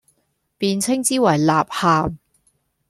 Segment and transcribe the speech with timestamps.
[0.57, 2.09] 便稱之爲《吶喊》。